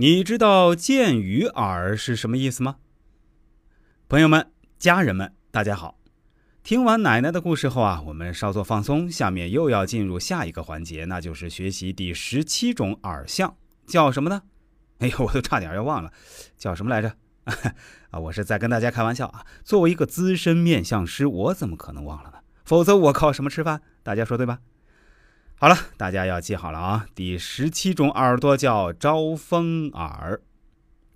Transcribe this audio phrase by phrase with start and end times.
[0.00, 2.76] 你知道“见于耳”是什么意思吗？
[4.08, 5.98] 朋友们、家人们，大家好！
[6.62, 13.54] 听完奶奶的故事后啊，我们稍作放松，下面又要进入下一个环节，那就是学习第十七种耳相，
[13.86, 14.40] 叫什么呢？
[15.00, 16.10] 哎呦，我都差点要忘了，
[16.56, 17.14] 叫什么来着？
[18.08, 19.44] 啊，我是在跟大家开玩笑啊！
[19.62, 22.38] 作为一个资深面相师，我怎么可能忘了呢？
[22.64, 23.82] 否则我靠什么吃饭？
[24.02, 24.60] 大家说对吧？
[25.62, 27.06] 好了，大家要记好了啊！
[27.14, 30.40] 第十七种耳朵叫招风耳。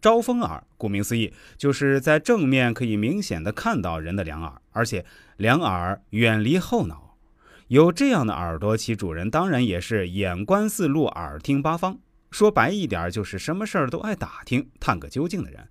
[0.02, 5.06] 招风耳，顾名思义，就是在正面可以明显的看到人的两耳，而且
[5.38, 7.16] 两耳远离后脑。
[7.68, 11.98] 有这样的耳朵，其主人当然也是眼观四路，耳听八方。
[12.30, 15.66] 说白一点，就是什么事儿都爱打听、探个究竟的人。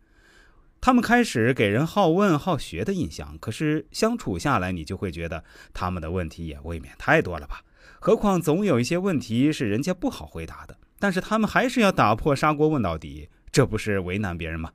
[0.81, 5.43] 他们开始给人好问好学的印象，可是相处下来，你就会觉得
[5.75, 7.61] 他们的问题也未免太多了吧？
[7.99, 14.71] 何况总有一些问题是人家不好回答的，但是他们还是要打破砂锅问到底，这不是为难别人吗？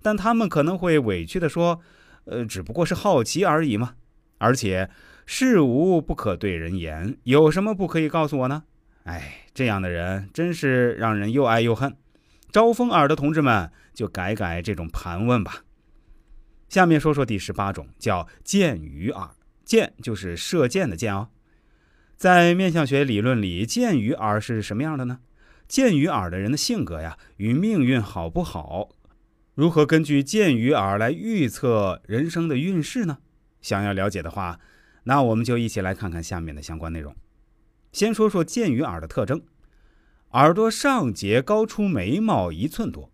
[0.00, 1.80] 但他们可能会委屈地说
[2.24, 3.94] ：“呃，只不过是好奇而已嘛。”
[4.38, 4.90] 而且
[5.24, 8.64] 事无不可对人言，有什么不可以告诉我呢？
[9.04, 11.96] 哎，这样的人真是让人又爱又恨。
[12.50, 15.62] 招风耳的同志们，就改改这种盘问吧。
[16.68, 19.30] 下面说说第十八种，叫箭鱼耳。
[19.64, 21.28] 箭就是射箭的箭哦。
[22.22, 25.18] 在面相学理论里，剑鱼耳是什么样的呢？
[25.66, 28.90] 剑鱼耳的人的性格呀，与命运好不好，
[29.56, 33.18] 如何根据剑鱼耳来预测人生的运势呢？
[33.60, 34.60] 想要了解的话，
[35.02, 37.12] 那我们就一起来看看下面的相关内容。
[37.90, 39.42] 先说说剑鱼耳的特征：
[40.30, 43.10] 耳朵上节高出眉毛一寸多，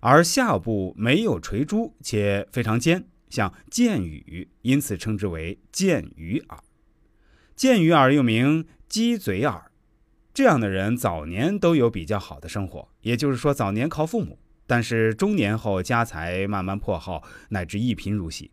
[0.00, 6.58] 而下部没有垂珠，且非常尖，像剑鱼，因此称之为剑鱼耳。
[7.62, 9.70] 剑鱼耳又名鸡嘴耳，
[10.34, 18.50] 这样的人早年都有比较好的生活，也就是说早年靠父母，但是中年后家财慢慢破耗，乃至一贫如洗。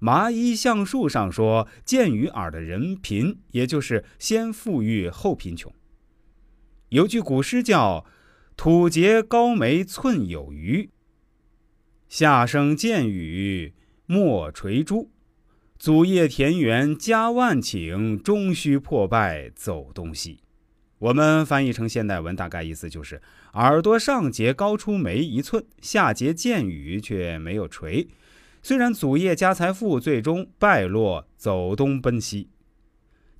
[0.00, 5.72] 麻衣相术上说，剑鱼耳的人贫，也就是先富裕后贫穷。
[6.88, 8.04] 有句古诗叫
[8.58, 10.90] “土结高眉寸有余，
[12.08, 13.74] 下生剑雨
[14.06, 15.12] 莫垂珠”。
[15.82, 20.38] 祖业田园家万顷，终须破败走东西。
[21.00, 23.20] 我们翻译成现代文，大概意思就是：
[23.54, 28.06] 耳朵上节高出眉一寸，下节见羽却没有垂。
[28.62, 32.50] 虽然祖业家财富，最终败落走东奔西。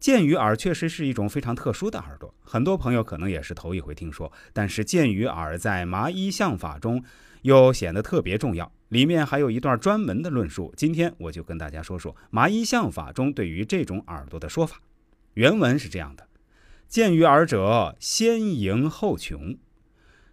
[0.01, 4.33] 剑鱼耳确实是一种非常特殊的耳朵，很多朋友可能也是头一回听说。
[4.53, 7.05] 但是剑鱼耳在麻衣相法中
[7.43, 8.73] 又显得特别重要。
[8.93, 14.83] 里面还有一段专门的论述，今天我就跟大家说说麻衣相法中对于这种耳朵的说法。
[15.33, 16.29] 原文是这样的：
[16.89, 19.57] 见于耳者，先盈后穷，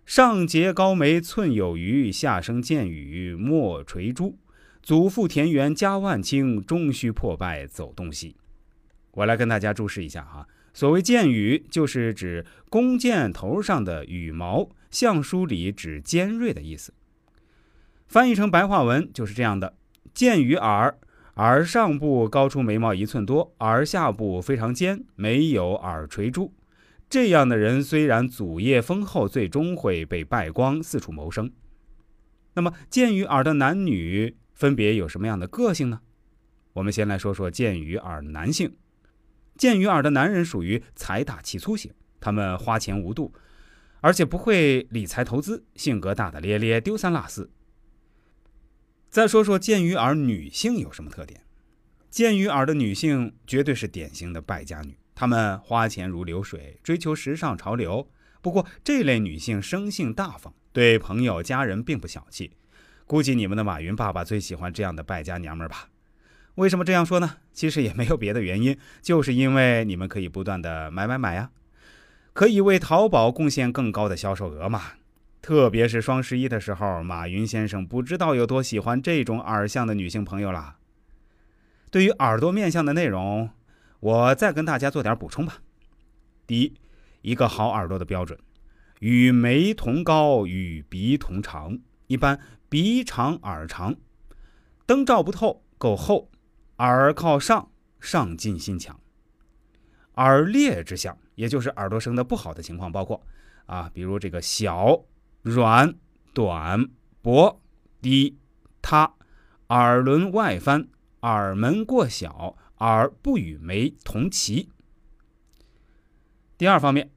[0.05, 4.37] 上结高眉寸有余，下生剑羽莫垂珠。
[4.83, 8.35] 祖父田园家万顷，终须破败走东西。
[9.11, 16.93] 我来跟大家注释一下哈，所谓剑羽，就是指弓箭头上的羽毛，相书里指尖锐的意思。
[18.09, 19.75] 翻译成白话文就是这样的：
[20.15, 20.97] 见于耳，
[21.35, 26.51] 耳上部高出眉毛一寸多，耳下部非常尖，没有耳垂珠。
[27.07, 31.51] 这样的人虽然祖业丰厚，最终会被败光，四处谋生。
[32.55, 36.01] 那么，见于耳的男女分别有什么样的个性呢？
[36.73, 38.75] 我们先来说说见于耳男性。
[39.55, 43.31] 见于耳的男人属于财大气粗型，他们花钱无度，
[44.01, 47.51] 而且不会理财投资，性格大大咧咧，丢三落四。
[49.09, 51.41] 再说说剑鱼耳女性有什么特点？
[52.11, 58.07] 剑鱼耳的女性绝对是典型的败家女，她们花钱如流水，追求时尚潮流。
[58.39, 62.51] 不过这类女性生性大方，对朋友家人并不小气。
[63.07, 65.89] 估计你们的马云爸爸最喜欢这样的败家娘们儿吧？
[66.53, 67.37] 为什么这样说呢？
[67.51, 71.49] 其实也没有别的原因，就是因为你们可以不断的买买买呀，
[72.33, 74.83] 可以为淘宝贡献更高的销售额嘛。
[75.41, 80.75] 特别是双十一的时候，马云先生不知道有多喜欢这种耳相的女性朋友了。
[81.89, 83.49] 对于耳朵面相的内容，
[83.99, 85.61] 我再跟大家做点补充吧。
[86.45, 86.75] 第一，
[87.21, 88.37] 一个好耳朵的标准，
[88.99, 91.79] 与眉同高，与鼻同长。
[92.07, 93.95] 一般鼻长耳长，
[94.85, 96.29] 灯照不透，够厚，
[96.77, 98.99] 耳靠上，上进心强。
[100.15, 103.23] 耳裂之相，也就是耳朵生的不好的情况，包括
[103.67, 105.05] 啊，比如这个小。
[105.41, 105.95] 软、
[106.33, 106.89] 短、
[107.21, 107.61] 薄、
[108.01, 108.37] 低、
[108.81, 109.13] 塌，
[109.69, 110.87] 耳轮外翻，
[111.21, 114.69] 耳门过小，耳不与眉同齐。
[116.57, 117.09] 第二方面，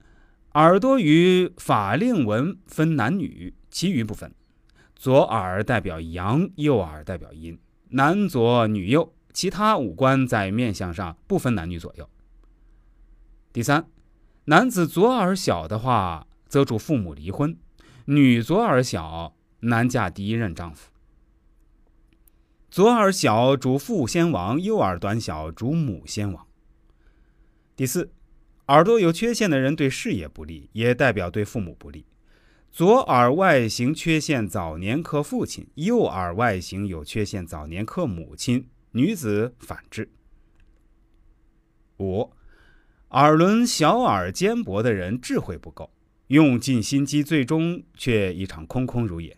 [0.55, 4.33] 耳朵与法令纹分男女，其余不分。
[4.95, 7.59] 左耳代表阳，右耳代表阴，
[7.89, 9.15] 男左女右。
[9.33, 12.07] 其他五官在面相上不分男女左右。
[13.51, 13.89] 第三，
[14.45, 17.55] 男子左耳小的话，则主父母离婚；
[18.15, 20.91] 女左耳小，难嫁第一任丈夫。
[22.71, 26.47] 左耳小主父先亡，右耳短小主母先亡。
[27.75, 28.13] 第四，
[28.69, 32.07] 耳朵有缺陷的人对事业不利，也代表对父母不利。
[32.71, 38.69] 左耳外形缺陷，早年克父亲；右耳外形有缺陷，早年克母亲。
[38.93, 40.11] 女子反之。
[41.99, 42.31] 五，
[43.11, 45.91] 耳轮小、耳尖薄的人智慧不够，
[46.33, 49.37] 用尽心机，最终却一场空空如也。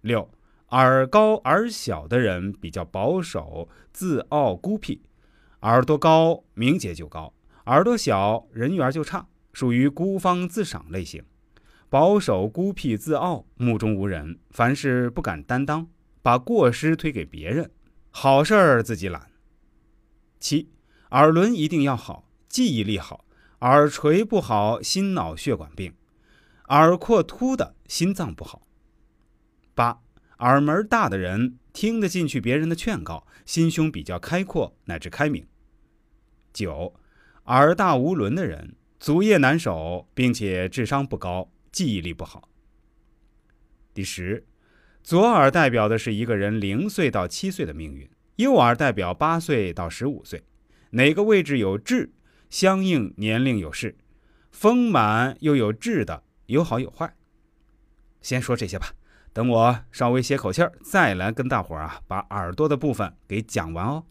[0.00, 0.28] 六，
[0.70, 5.02] 耳高耳小的人比较保守、自傲、孤僻，
[5.60, 7.32] 耳朵高名节就高，
[7.66, 11.22] 耳朵小人缘就差，属于孤芳自赏类型。
[11.88, 15.86] 保守、孤僻、自傲，目中无人，凡事不敢担当，
[16.22, 17.70] 把过失推给别人。
[18.10, 19.30] 好事儿自己揽。
[20.40, 20.70] 七，
[21.12, 23.23] 耳轮一定要好，记忆力好；
[23.64, 25.92] 耳垂不好，心脑血管病；
[26.68, 28.68] 耳廓凸的，心脏不好。
[29.74, 30.02] 八，
[30.40, 35.46] 耳门大的人听得进去别人的劝告，心胸比较开阔乃至开明。
[36.52, 36.94] 九，
[37.44, 42.50] 耳大无轮的人足业难守，并且智商不高，记忆力不好。
[43.94, 44.46] 第十。
[45.02, 50.44] 左耳代表的是一个人零岁到七岁的命运，右耳代表八岁到十五岁。
[50.90, 52.12] 哪个位置有痣，
[52.48, 53.96] 相应年龄有势。
[54.50, 57.14] 丰满又有质的，有好有坏。
[58.20, 58.92] 先说这些吧，
[59.32, 64.06] 等我稍微歇口气儿，再来跟大伙儿啊把耳朵的部分给讲完哦。